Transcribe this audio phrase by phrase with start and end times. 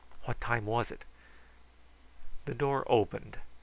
[0.23, 1.05] What time was it?
[2.45, 3.37] The door opened.